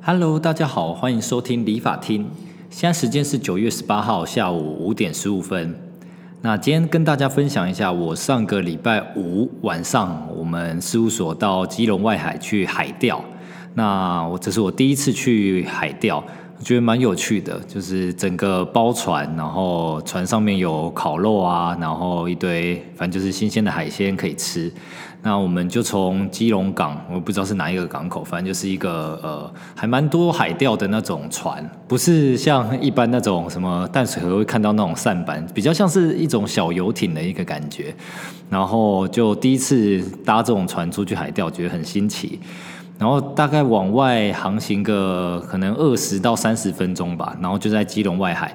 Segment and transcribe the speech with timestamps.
[0.00, 2.30] Hello，大家好，欢迎收听理法厅。
[2.70, 5.74] 现在时间是九月十八号下午五点十五分。
[6.40, 13.22] 那今天跟大家分享一下，我上个礼拜五晚上，我们事务所到基隆外海去海钓。
[13.74, 16.24] 那我这是我第一次去海钓。
[16.58, 24.70] 我觉得蛮有趣的，就是整个包船，然后船上面有烤肉啊，然后一堆反正就是新鲜的海鲜可以吃。
[25.22, 37.94] 那我们就从基隆港，我不知道是哪一个港口，反正就是一个呃还蛮多海钓的那种船，不是像一般那种什么淡水河会看到那种扇板，比较像是一种小游艇的一个感觉。
[38.50, 42.40] 然后就第一次搭这种船出去海钓，觉得很新奇。
[42.98, 48.52] 然后大概往外航行个可能二十到三十分钟吧，然后就在基隆外海，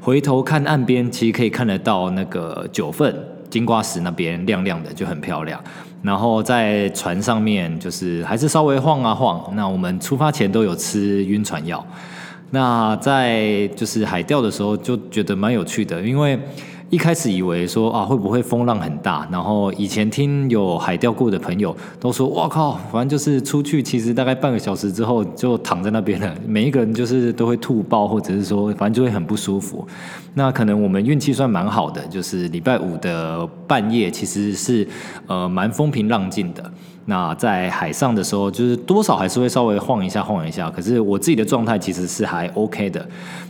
[0.00, 3.14] 回头看岸边，其实可以看得到那个九份
[3.48, 5.58] 金瓜石那边亮亮的，就很漂亮。
[6.02, 9.50] 然后在船上面，就是还是稍微晃啊晃。
[9.56, 11.84] 那我们出发前都有吃晕船药。
[12.50, 16.38] 那在就是海钓的时候，就觉得蛮有趣的，因为。
[16.88, 29.86] 一开始以为说啊会不会风浪很大，然后以前听有海钓过的朋友都说，哇靠，反正就是出去其实大概半个小时之后就躺在那边了， 每一个人就是都会吐爆，或者是说反正就会很不舒服。
[30.34, 34.86] 那可能我们运气算蛮好的，就是礼拜五的半夜其实是
[35.26, 36.70] 呃蛮风平浪静的。
[37.06, 43.08] 那在海上的时候，就是多少还是会稍微晃一下晃一下，可是我自己的状态其实是还 OK 的。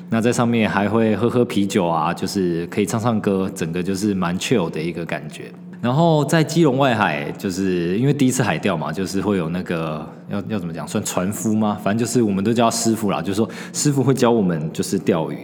[0.08, 5.50] 那在上面还会喝喝啤酒啊，就是可以唱唱歌，整个就是蛮 chill 的一个感觉。
[5.80, 11.78] 然后在基隆外海，就是因为第一次海钓嘛，就是会有那个要要怎么讲，算船夫吗？
[11.84, 15.38] 反正就是我们都叫师傅啦，就是说师傅会教我们就是钓鱼。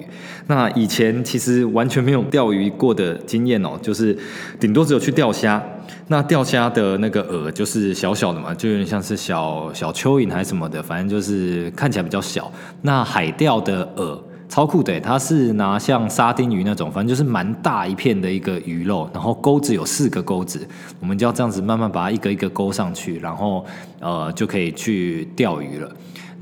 [0.46, 4.16] 那以前其实完全没有钓鱼过的经验哦，就是
[4.58, 5.62] 顶多只有去钓虾。
[6.08, 12.50] 那钓虾的那个饵就是小小的嘛，就有点像是小小蚯蚓还是什么的，反正就是看起来比较小。
[12.80, 14.18] 那海钓的饵。
[14.52, 20.68] 超酷的，它是拿像沙丁鱼那种，反正就是蛮大一片的一个鱼肉，然后钩子有四个钩子，
[21.00, 23.64] 我们就要这样子慢慢把它一个一个勾上去，然后
[23.98, 25.90] 呃就可以去钓鱼了。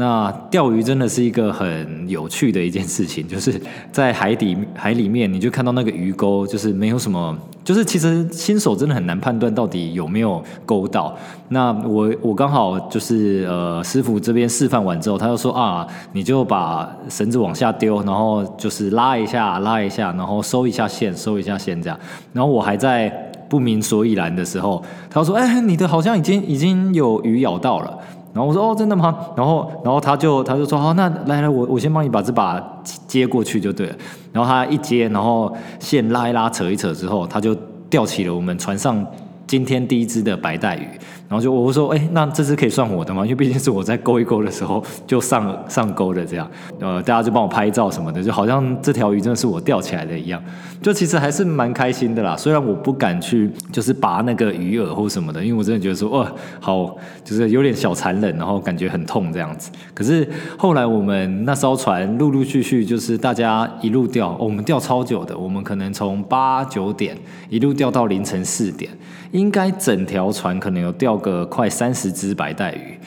[0.01, 3.61] 那钓鱼真的是一个很有趣的一件事情， 就是
[3.93, 11.15] 在海底海里面，你就看到那个鱼钩，就是没有什么，就是其实新手真的很难判断到底有没有勾到。
[11.51, 22.01] 那我我刚好就是呃师傅这边示范完之后，他就说啊，你就把绳子往下丢，然后就是拉一下拉一下，然后收一下线收一下线这样。
[22.33, 23.11] 然后我还在
[23.51, 27.99] 不明所以然的时候，他说哎，你的好像已经已经有鱼咬到了。
[28.33, 29.15] 然后我说哦，真的吗？
[29.37, 32.63] 然后，然后他就他就说好，那来来，我我先帮你把这把
[33.07, 33.95] 接过去就对了。
[34.33, 37.55] 然后他一接，然后线拉一拉，扯一扯之后，他就
[37.89, 39.05] 钓起了我们船上
[39.47, 40.89] 今天第一只的白带鱼。
[41.31, 43.23] 然后就我说，哎，那这只可以算我的吗？
[43.23, 46.51] 因为毕竟是我在勾一勾的时候就上上钩的这样。
[46.81, 50.43] 呃，大家就帮我拍照什么的，就好像这条鱼真的是我钓起来的一样。
[50.83, 52.37] 就其实还是蛮开心的啦。
[52.37, 59.71] 虽然我不敢去就是拔那个鱼饵或什么的，因为我真的觉得说，哇，好，就是有点小残忍，然后感觉很痛这样子。
[59.95, 67.17] 可是后来我们那艘船陆陆续续就是大家一路钓，我们钓超久的，我们可能从八九点
[67.49, 68.91] 一路钓到凌晨四点，
[69.31, 71.20] 应该整条船可能有钓。
[71.21, 72.99] 个快三十只白带鱼，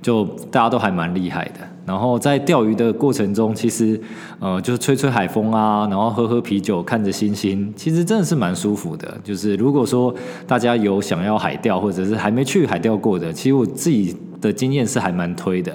[0.00, 1.60] 就大家都还蛮厉害的。
[1.84, 4.00] 然后在钓鱼的过程中，其实
[4.40, 9.16] 呃就是吹吹海风啊，然后喝喝啤酒，看着星星，其实真的是蛮舒服的。
[9.22, 10.12] 就是如果说
[10.48, 15.72] 大家有想要海钓，或者是还没去海钓过的，其实我自己的经验是还蛮推的。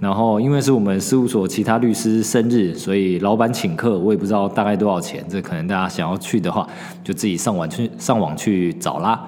[0.00, 5.24] 然后因为是我们事务所其他律师生日，所以老板请客，我也不知道大概多少钱。
[5.30, 6.68] 这可能大家想要去的话，
[7.02, 9.26] 就自己上网去上网去找啦。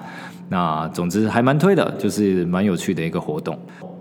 [0.49, 3.57] 那总之还蛮推的，就是蛮有趣的一个活动。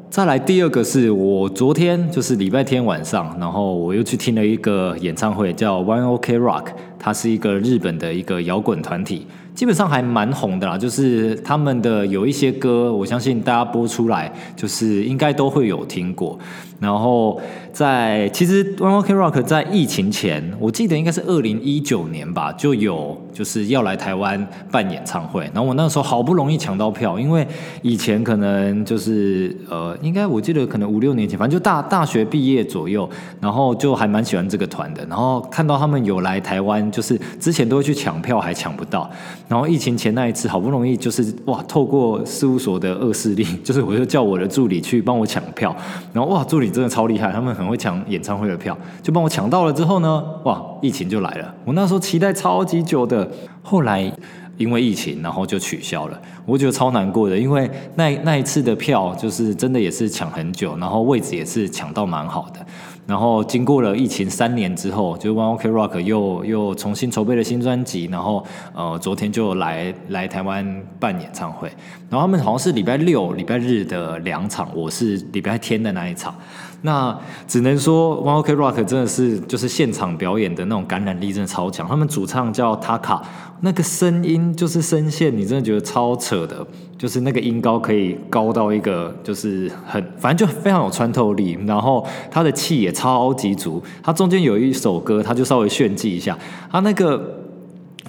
[0.08, 6.66] 再来第二个是我昨天就是礼拜天晚上，然后我又去听了一个演唱会，叫 One Ok Rock，
[6.98, 9.26] 它是一个日本的一个摇滚团体。
[9.52, 16.38] 基本上还蛮红的啦，就是他们的有一些歌，我相信大家播出来，就是应该都会有听过。
[16.78, 17.40] 然后
[17.72, 25.44] 在其实 One Ok Rock 在疫情前，我记得应该是二零一九年吧，就有就是要来台湾办演唱会。
[25.54, 27.46] 然后我那时候好不容易抢到票，因为
[27.82, 33.08] 以前可能就是呃，应该我记得可能五六年前，反正就大大学毕业左右，
[33.40, 35.04] 然后就还蛮喜欢这个团的。
[35.06, 39.10] 然后看到他们有来台湾，就是之前都会去抢票，还抢不到。
[39.48, 45.74] 然后疫情前那一次，好不容易就是哇，透过事务所的恶势力，就是我就叫我的助理去帮我抢票，
[46.12, 51.54] 然后哇，助理真的超厉害，他们很会抢演唱会的票，就帮我抢到了之后呢，哇，疫情就来了。
[51.64, 53.28] 我那时候期待超级久的，
[53.62, 54.12] 后来
[54.56, 62.60] 因为疫情，然后就取消了，我觉得超难过的，因为那那一次的票就是真的也是抢很久，然后位置也是抢到蛮好的。
[63.06, 71.68] 然后经过了疫情三年之后，就 One Ok Rock 又又重新筹备了新专辑，然后呃昨天就来来台湾办演唱会，
[72.08, 76.34] 然后他们好像是礼拜六、礼拜日的两场，我是礼拜天的那一场。
[76.82, 77.18] 那
[77.48, 81.88] 只能说 One Ok Rock 真的是就是现场表演的那种感染力真的超强。
[81.88, 83.20] 他们主唱叫 Taka，
[83.62, 86.64] 那个声音就是声线，你真的觉得超扯的，
[86.96, 91.58] 就是那个音高可以高到一个就是很，反正就非常有穿透力。
[91.66, 93.82] 然后他的气也超级足。
[94.02, 96.38] 他中间有一首歌，他就稍微炫技一下，
[96.70, 97.45] 他那个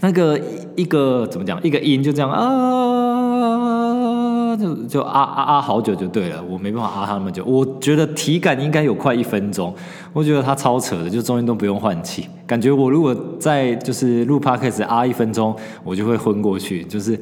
[0.01, 0.39] 那个
[0.75, 3.67] 一个怎么讲，一个音就这样啊。
[4.57, 9.71] 就就啊啊啊好久就对了，我没办法啊他那么久，我觉得体感应该有快一分钟，
[10.13, 17.15] 我觉得他超扯的，就中间都不用换气，感觉我如果在就是录 podcast 啊一分钟，我就会昏过去，就是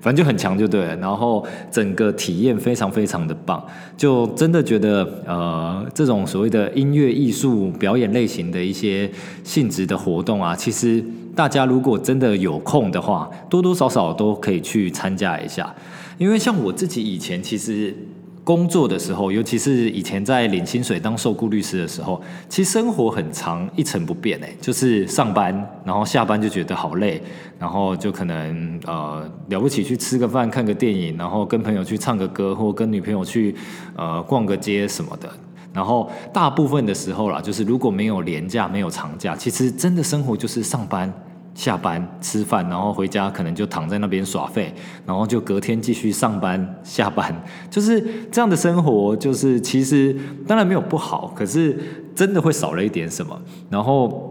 [0.00, 3.62] 反正就很强就对了，然后整个体验非常非常的棒，
[3.96, 9.08] 就真的觉得呃这种所谓的音乐艺术表演类型的一些
[9.44, 11.04] 性质的活动啊，其实
[11.34, 15.74] 大家如果真的有空的话，多多少少都可以去参加一下。
[16.18, 17.96] 因为像我自己以前其实
[18.44, 25.54] 工作的时候，尤其是以前在领薪水当受雇律师的时候，其实生活很长一成不变诶，就是上班，
[25.84, 27.22] 然后下班就觉得好累，
[27.58, 33.54] 然后就可能呃了不起去吃个饭、看个电影，然后跟朋友去唱个歌，或跟女朋友去
[33.94, 35.30] 呃逛个街什么的。
[35.72, 41.12] 然后大部分的时候啦，就是如果没有年假、没有长假，其实真的生活就是上班。
[41.52, 44.72] 下班吃饭，然后回家可能就躺在那边耍废，
[45.04, 47.34] 然后就隔天继续上班下班，
[47.68, 48.00] 就是
[48.30, 49.14] 这样的生活。
[49.16, 51.76] 就是其实当然没有不好，可是
[52.14, 53.38] 真的会少了一点什么。
[53.68, 54.29] 然后。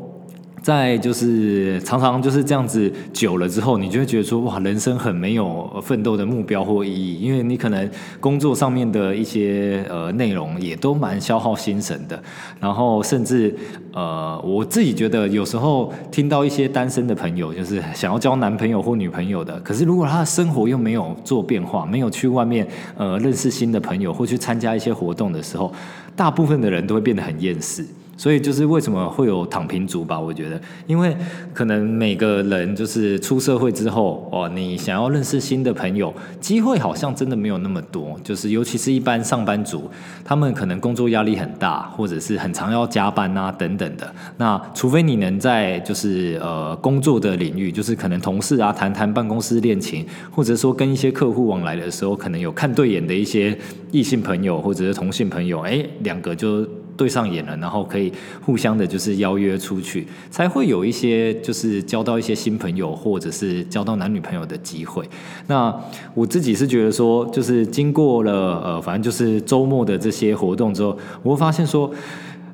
[0.62, 7.90] 在就是常常就是这样子久了之后，你就会觉得说哇，人生很没有奋斗的目标或意义，因为你可能
[8.20, 12.22] 工作上面的一些呃内容也都蛮消耗心神的，
[12.60, 13.56] 然后甚至
[13.94, 22.68] 呃我自己觉得有时候听到一些单身的朋友，就是想要交男朋友或女朋友的，可是如果他的生活又没有做变化，没有去外面
[22.98, 25.74] 呃认识新的朋友或去参加一些活动的时候，
[26.16, 27.86] 大部分的人都会变得很厌世。
[28.20, 30.20] 所以就是为什么会有躺平族吧？
[30.20, 31.16] 我觉得，因为
[31.54, 38.20] 可能每个人就是出社会之后哦，你想要认识新的朋友，机会好像真的没有那么多。
[38.22, 39.90] 就是尤其是一般上班族，
[40.26, 44.14] 他们可能工作压力很大，或者是很常要加班啊等等的。
[44.36, 53.58] 那除非你能在就是呃工作的领域，就是可能同事啊谈谈办公室恋情，或者说跟一些客户往来的时候，可能有看对眼的一些
[53.94, 56.68] 异性朋友或者是同性朋友，哎，两个就。
[57.00, 58.12] 对上眼了，然后可以
[58.42, 65.08] 互相的，就是邀约出去，才会有一些就是交到一些新朋友，或者是交到男女朋友的机会。
[65.48, 65.74] 那
[66.14, 71.90] 我自己是觉得说，就是经过了呃，反正就是周末的这些活动之后，我会发现说。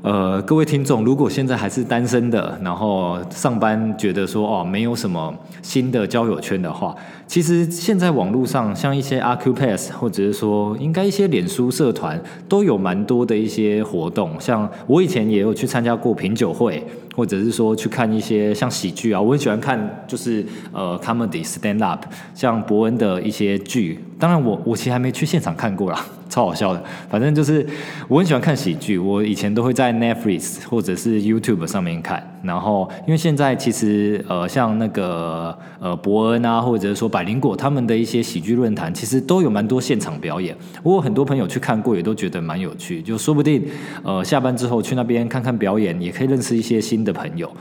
[0.05, 14.39] 呃，各位听众，如果现在还是单身的，然后上班觉得说哦，没有什么新的交友圈的话，其实现在网络上像一些阿 Q Pass，或者是说应该一些脸书社团，都有蛮多的一些活动。
[14.39, 16.85] 像我以前也有去参加过品酒会，
[17.15, 22.05] 或者是说去看一些像喜剧啊，我很喜欢看就是呃 comedy stand up，
[22.35, 24.05] 像伯恩的一些剧。
[24.19, 26.05] 当然我我其实还没去现场看过啦。
[26.27, 27.65] 超好笑的，反正就是
[28.07, 32.21] 我很喜欢看喜剧，我以前都会在 Netflix 或者是 YouTube 上面看。
[32.43, 40.55] 然后，因为现在其实呃，像那个呃伯恩啊，或者说百灵果他们的一些喜剧论坛，其实都有蛮多现场表演。
[40.83, 43.01] 我有很多朋友去看过，也都觉得蛮有趣。
[43.01, 43.63] 就说不定
[44.03, 47.51] 呃下班之后去那边看看表演，也可以认识一些新的朋友。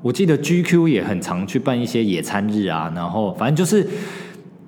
[0.00, 3.86] 我记得 GQ 也很常去办一些野餐日啊，然后反正就是。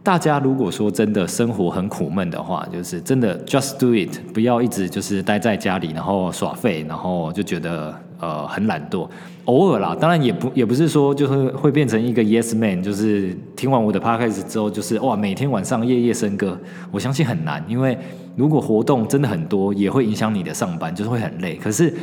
[0.05, 9.09] 大家如果说真的生活很苦闷的话，就是真的 just do it，不要一直就是待在家里，然后耍废，然后就觉得呃很懒惰。
[9.45, 16.59] 偶尔啦，当然也不也不是说就是会变成一个 yes man，就是听完我的 podcast 之后，就是哇每天晚上夜夜笙歌。
[16.91, 17.97] 我相信很难，因为
[18.35, 21.55] 如果活动真的很多，也会影响你的上班，就是会很累。
[21.55, 21.95] 可是。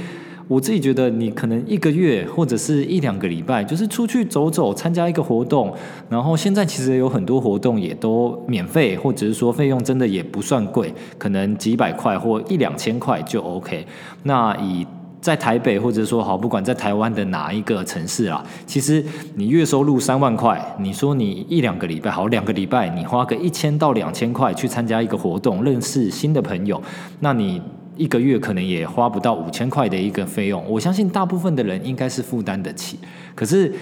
[0.49, 5.71] 我自己觉得，你可能一个月或者是一两个礼拜，就是出去走走，参加一个活动。
[6.09, 13.85] 然后现在其实有很多活动也都免费，或者是说费用真的也不算贵，可能几百块或一两千块就 OK。
[14.23, 14.83] 那以
[15.21, 26.81] 在台北或者说好，不管在台湾的哪一个城市啊，其实你月收入三万块，你说你一两个礼拜好，两个礼拜你花个一千到两千块去参加一个活动，认识新的朋友，
[27.19, 27.61] 那你。
[27.99, 32.97] 一个月可能也花不到五千块的一个费用，我相信大部分的人应该是负担得起。
[33.35, 33.75] 可是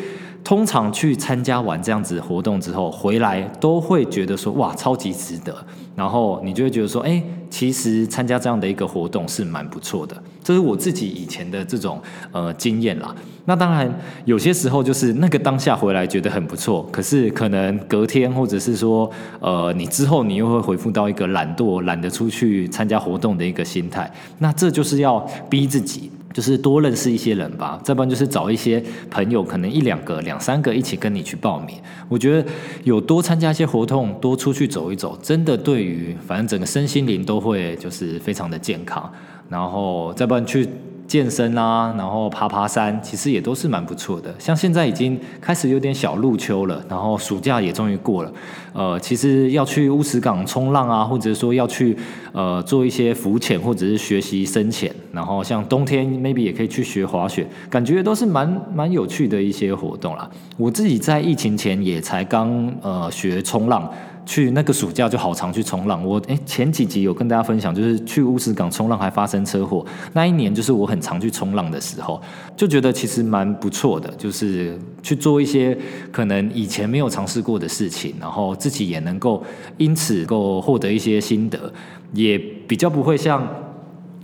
[0.44, 5.56] 通常去参加完这样子活动之后回来，都会觉得说哇，超级值得。
[5.96, 7.22] 然后你就会觉得说，哎，
[7.52, 10.18] 其实参加这样的一个活动是蛮不错的。
[10.48, 12.02] 这是我自己以前的这种
[12.32, 13.14] 呃经验啦。
[13.44, 19.12] 那当然有些时候就是那个当下回来觉得很不错，可是可能隔天或者是说
[19.42, 24.10] 呃你之后你又会回复到一个懒惰、懒得出去参加活动的一个心态。
[24.40, 26.10] 那这就是要逼自己。
[26.34, 31.76] 就是多认识一些人吧，再不然就是找一些朋友，可能一两个、两三个一起跟你去报名。
[32.08, 32.48] 我觉得
[32.84, 39.12] 有多参加一些活动，多出去走一走，真的对于反正整个身心灵都会就是非常的健康。
[39.50, 40.68] 然后再不然去。
[41.08, 44.36] 健身啊，然后爬爬山，其实也都是蛮不错的。
[44.38, 48.34] 像现在已经开始有点小入秋了，然后暑假也终于过了。
[48.74, 51.98] 呃，其实要去乌石港冲浪啊，或者说要去
[52.34, 60.30] 呃做一些浮潜或者是学习深潜，然后像冬天 maybe 也可以去学滑雪，感觉都是蛮蛮有趣的一些活动啦。
[60.58, 63.90] 我自己在疫情前也才刚呃学冲浪。
[64.28, 72.22] 去那个暑假就好常去冲浪，我诶前几集有跟大家分享，就是去乌石港冲浪还发生车祸，那一年就是我很常去冲浪的时候，
[72.58, 75.76] 就觉得其实蛮不错的，就是去做一些
[76.12, 79.42] 可能以前没有尝试过的事情，然后自己也能够
[79.78, 81.72] 因此够获得一些心得，
[82.14, 83.48] 也比较不会像。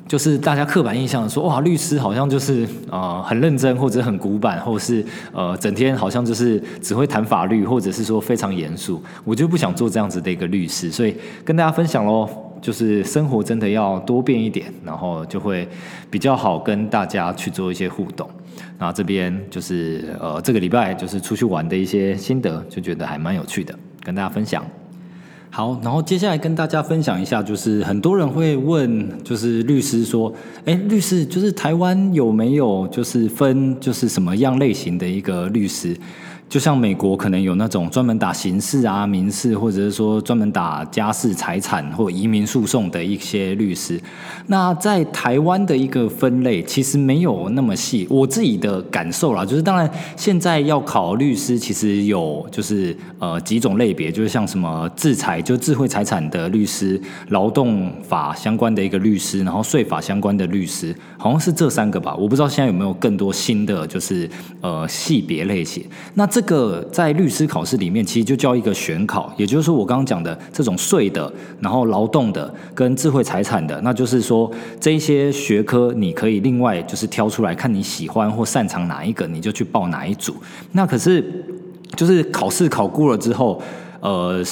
[0.07, 9.01] 就是大家刻板印象说哇，律师好像就是呃很认真或者很古板，或是呃整天好像就是只会谈法律，或者是说非常严肃。
[9.23, 12.29] 我就不想做这样子的一个律师，所以跟大家分享喽，
[12.61, 15.67] 就是生活真的要多变一点，然后就会
[16.11, 18.29] 比较好跟大家去做一些互动。
[18.77, 24.63] 然后这边就是呃这个礼拜就是出去玩的一些心得，就觉得还蛮有趣的，跟大家分享。
[25.55, 30.33] 好，然后接下来跟大家分享一下，就是很多人会问，就是律师说，
[30.65, 35.95] 哎，律师就是台湾有没有就是分就是什么样类型的一个律师？
[36.49, 43.99] 就像美国可能有那种专门打刑事啊、民事，或者是说专门打家事、财产或移民诉讼的一些律师。
[44.47, 48.05] 那在台湾的一个分类其实没有那么细。
[48.09, 62.15] 我自己的感受啦，就是当然现在要考律师，其实有就是呃几种类别，就是像什么制裁就智慧财产的律师、劳动法相关的一个律师，然后税法相关的律师，好像是这三个吧。
[62.15, 64.29] 我不知道现在有没有更多新的就是
[64.61, 65.83] 呃系别类型。
[66.13, 80.35] 那这个在律师考试里面，其实就叫一个选考，也就是说我刚刚讲的这种税的，然后劳动的跟智慧财产的，那就是说这一些学科你可以另外就是挑出来，看你喜欢或擅长哪一个，你就去报哪一组。
[80.71, 81.45] 那可是
[81.95, 83.61] 就是考试考过了之后，
[83.99, 84.43] 呃。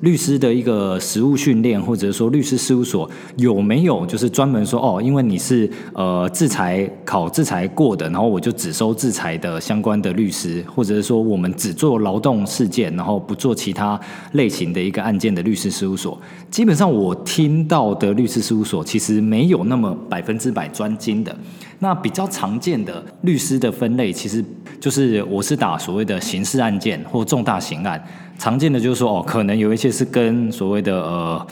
[0.00, 14.00] 律师的一个实务训练，或者说律师事务所有没有就是专门说哦，因为你是呃制裁考制裁过的，然后我就只收制裁的相关的律师，或者是说我们只做劳动事件，然后不做其他
[14.32, 16.18] 类型的一个案件的律师事务所。
[16.50, 21.36] 基本上我听到的律师事务所其实没有那么百分之百专精的。
[21.80, 24.44] 那比较常见的律师的分类，其实
[24.78, 28.02] 就是我是打所谓的刑事案件或重大刑案。
[28.38, 31.46] 常见的就是说，哦，可能有一些是跟所谓的呃，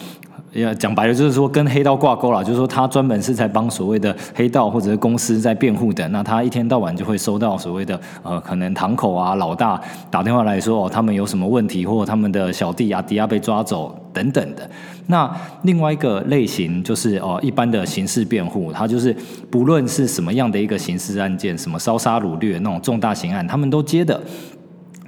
[0.53, 14.69] 要讲白了就是说跟黑道挂钩了，就是说他专门是在帮所谓的黑道或者是公司在辩护的，那他一天到晚就会收到所谓的呃，可能堂口啊老大打电话来说，哦，他们有什么问题，或他们的小弟啊迪亚被抓走等等的。
[15.07, 15.31] 那
[15.63, 19.15] 另外一个类型就是哦，一般的刑事辩护，他就是
[19.51, 24.21] 不论是什么样的一个刑事案件，什么烧杀掳掠那种重大刑案，他们都接的。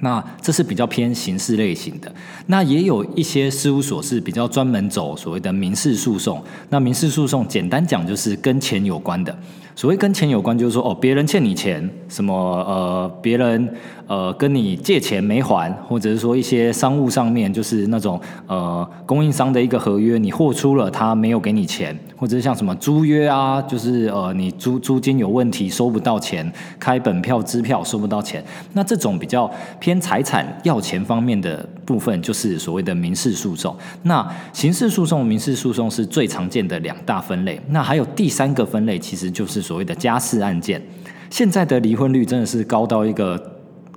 [0.01, 2.13] 那这是比较偏刑事类型的，
[2.47, 6.43] 那也有一些事务所是比较专门走所谓的民事诉讼。
[6.69, 9.35] 那民事诉讼简单讲就是跟钱有关的。
[9.75, 13.73] 所谓跟钱有关，就是说哦，别人欠你钱，什么呃，别人
[14.05, 29.49] 呃跟你借钱没还，或者是说一些商务上面，就是那种呃供应商的一个合约，你货出了，他没有给你钱，或者是像什么租约啊，就是呃你租租金有问题收不到钱，开本票支票收不到钱，那这种比较
[29.79, 33.75] 偏财产要钱方面的部分，就是所谓的民事诉讼。
[34.03, 37.59] 那刑事诉讼、民事诉讼是最常见的两大分类。
[37.69, 39.60] 那还有第三个分类，其实就是。
[39.61, 40.81] 所谓的家事案件，
[41.29, 43.50] 现在的离婚率真的是高到一个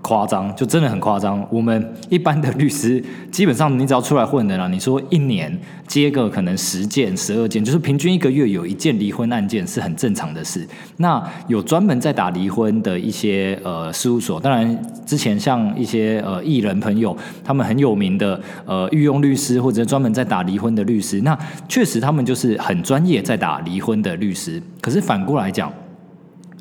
[0.04, 1.42] 夸张，就真的很夸张。
[1.50, 5.58] 我们一般的律师，基本上你只要出来混的啦，你说一年
[5.88, 10.68] 接个可能十件、十二件，就是平均一个月有一件离婚案件是很正常的事。
[10.98, 24.62] 那有专门在打离婚的一些呃事务所，当然之前像一些呃艺人朋友，他们很有名的呃御用律师或者专门在打离婚的律师，那确实他们就是很专业在打离婚的律师。
[24.82, 25.72] 可是反过来讲，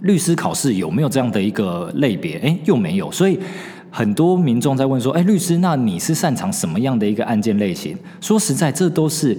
[0.03, 2.37] 律师考试有没有这样的一个类别？
[2.37, 3.11] 哎，又没有。
[3.11, 3.37] 所以
[3.89, 7.97] 很多民众在问说，哎，律师，那你是擅长什么样的一个案件类型？
[8.21, 9.37] 说实在，这都是。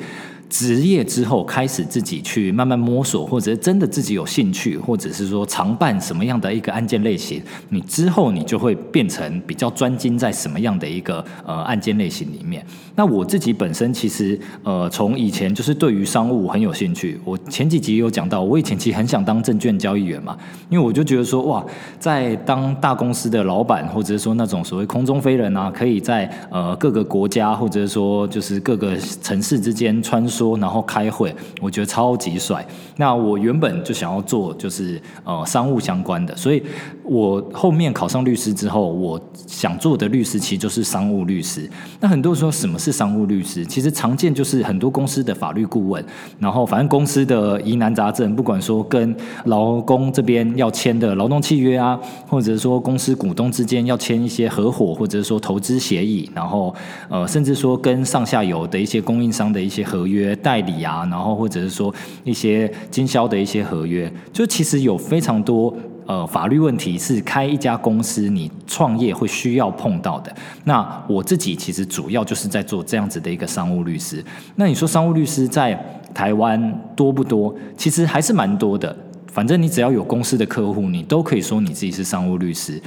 [0.54, 12.64] 职业之后开始自己去慢慢摸索，或者真的自己有兴趣，或者是说常办什么样的一个案件类型，你之后你就会变成比较专精在什么样的一个呃案件类型里面。
[12.94, 17.18] 那我自己本身其实呃从以前就是对于商务很有兴趣。
[17.24, 20.38] 我前几集有讲到，我以前其实很想当证券交易员嘛，
[20.70, 21.64] 因为我就觉得说哇，
[21.98, 30.43] 在当大公司的老板，或者是说那种所谓空中飞人啊，可以在呃各个国家或者是说就是各个城市之间穿梭。
[30.58, 32.66] 然后开会，我觉得超级帅。
[32.96, 36.62] 那我原本就想要做就是呃商务相关的，所以
[37.02, 41.68] 我后面考上律师之后，我想做的律师其实就是商务律师。
[42.00, 43.66] 那很多人说什么是商务律师？
[43.66, 46.04] 其实常见就是很多公司的法律顾问，
[46.38, 49.14] 然后反正公司的疑难杂症，不管说跟
[49.46, 51.98] 劳工这边要签的劳动契约啊，
[52.28, 56.72] 或者说公司股东之间要签一些合伙或者说投资协议，然后
[57.08, 60.23] 呃甚至说跟上下游的一些供应商的一些合约。
[60.36, 65.74] 代理啊，然后或者是说一些经销的一些合约，就其实有非常多
[66.06, 70.32] 呃法律问题是开一家公司你创业会需要碰到的。
[70.62, 74.24] 那我自己其实主要就是在做这样子的一个商务律师。
[74.54, 75.76] 那你说商务律师在
[76.14, 77.52] 台湾多不多？
[77.76, 78.94] 其实还是蛮多的。
[79.26, 82.80] 反正你只要有公司的客户，你都可以说你自己是商务律师。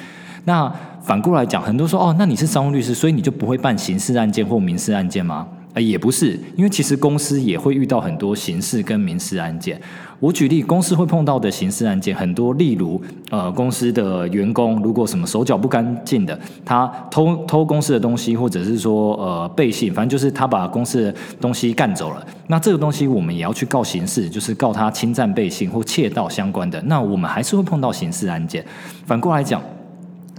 [0.46, 5.46] 那反过来讲，很多说哦，那你是商务律师，所以你就不会办刑事案件或民事案件吗？
[5.80, 9.80] 也不是，因为其实公司也会遇到很多刑事跟民事案件。
[10.20, 28.66] 我举例，公司会碰到的刑事案件很多，例如，呃，公司的员工如果什么手脚不干净的，他偷偷公司的东西，或者是说呃背信，反正就是他把公司的东西干走了，那这个东西我们也要去告刑事，就是告他侵占背信或窃盗相关的，那我们还是会碰到刑事案件。
[29.06, 29.62] 反过来讲。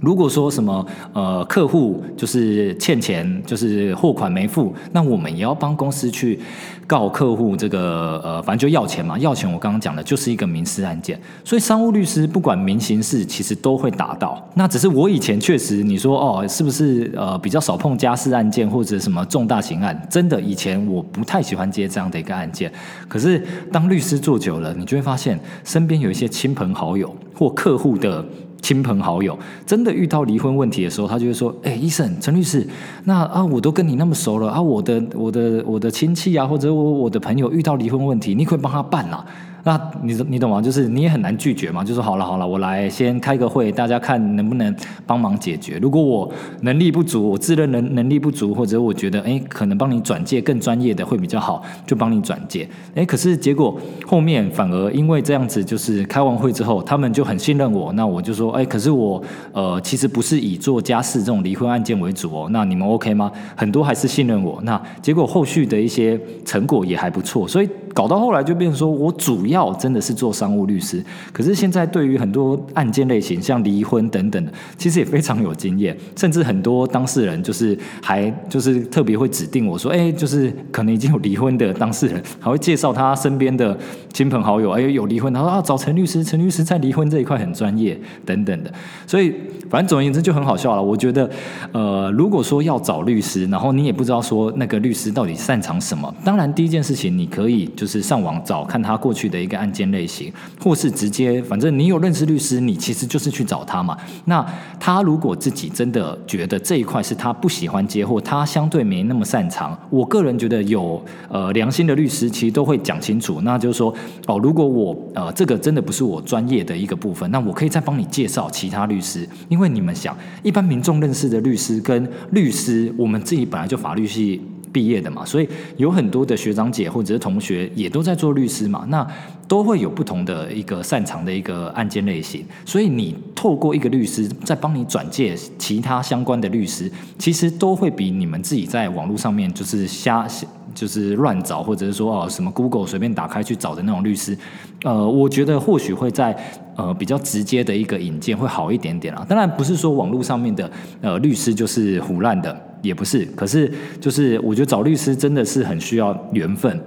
[0.01, 6.39] 如果说什么呃客户就是欠钱，就是货款没付，那我们也要帮公司去
[6.87, 14.41] 告客户这个呃，反正就要钱嘛，要钱我刚刚讲的就是一个民事案件，所以商务律师不管民刑事其实都会打到。
[14.55, 20.07] 那只是我以前确实你说哦，是不是呃比较少碰家事案件或者什么重大刑案？
[20.09, 22.71] 真的以前我不太喜欢接这样的一个案件，
[23.07, 28.23] 可是当律师做久了，你就会发现身边有一些亲朋好友或客户的。
[28.61, 32.67] 亲朋好友真的遇到离婚问题的时候，他就会说：“哎，医生，陈律师，
[33.05, 39.25] 那啊，我都跟你那么熟了啊，我的我的我的亲戚啊，或者我我的朋友遇到离婚问题，你可以帮他办啊。”
[39.63, 40.61] 那你你懂吗？
[40.61, 41.83] 就是你也很难拒绝嘛。
[41.83, 45.77] 就说好了好了，我来先开个会，大家看能不能帮忙解决。
[45.81, 52.67] 如果我能力不足，我自认能能力不足，或者我觉得哎，可能帮你转介更专业的会比较好，就帮你转介。
[52.95, 57.91] 哎，可是结果后面反而因为这样子，就是开完会之后，他们就很信任我。
[57.93, 62.47] 那我就说，哎，可是我呃，其实不是以做家事这种离婚案件为主哦。
[62.51, 63.31] 那你们 OK 吗？
[63.55, 64.59] 很多还是信任我。
[64.63, 83.77] 那结果后续的一些成果也还不错，所以搞到后来就变成说我主要真的是做商务律师，可是现在对于很多案件类型，像离婚等等的，其实也非常有经验，甚至很多当事人就是还就是特别会指定我说，哎，就是可能已经有离婚的当事人，还会介绍他身边的
[84.13, 88.71] 亲朋好友，哎，有离婚，他说啊，找陈律师，陈律师在离婚这一块很专业等等的，
[89.05, 89.33] 所以
[89.69, 90.81] 反正总而言之就很好笑了。
[90.81, 91.29] 我觉得，
[91.73, 99.67] 呃，如果说要找律师，然后你也不知道说那个律师到底擅长什么，当然第一件事情你可以就是是上网找看他过去的一个案。
[99.71, 103.95] 件类型，或是直接，反正你有认识律师，你其实就是去找他嘛。
[104.25, 104.43] 那
[104.79, 110.99] 他如果自己真的觉得这一块是他不喜欢接，或他相对没那么擅长，我个人觉得有
[111.29, 113.41] 呃良心的律师其实都会讲清楚。
[113.41, 113.93] 那就是说，
[114.25, 119.29] 哦，如果我呃这个真的不是我专业的一个部分，那我可以再帮你介绍其他律师。
[119.49, 124.41] 因为你们想，一般民众认识的律师跟律师，我们自己本来就法律系。
[124.71, 129.07] 毕业的嘛，所以有很多的学长姐或者是同学也都在做律师嘛，那
[129.47, 140.27] 都会有不同的一个擅长的一个案件类型，所以你透过一个律师再帮你转介其他相关的律师，其实都会比你们自己在网络上面就是瞎
[140.75, 144.37] 就是乱找，或者是说哦什么 Google 随便打开去找的那种律师，
[144.83, 146.37] 呃，我觉得或许会在
[146.75, 149.25] 呃比较直接的一个引荐会好一点点啊。
[149.27, 152.68] 当然不是说网络上面的呃律师就是胡乱的。
[152.81, 156.79] 也不是，可是就是我觉得找律师真的是很需要缘分。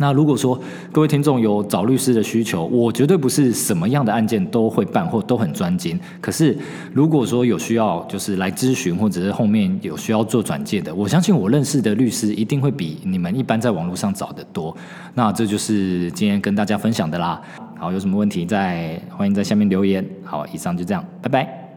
[0.00, 0.56] 那如果说
[0.92, 5.98] 各位听众有找律师的需求，我绝对不是什么样的案件都会办或都很专精。
[6.20, 6.56] 可是
[6.94, 14.76] 如果说有需要，就是来咨询或者是后面有需要做转介的，我相信我认识的律师一定会比你们一般在网络上找的多。
[15.14, 17.42] 那这就是今天跟大家分享的啦。
[17.76, 20.08] 好，有什么问题再欢迎在下面留言。
[20.22, 21.67] 好，以上就这样，拜拜。